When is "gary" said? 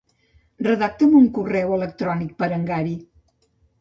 2.71-2.97